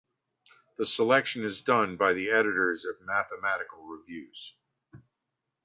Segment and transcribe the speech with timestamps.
[0.79, 4.55] The selection is done by the editors of "Mathematical Reviews".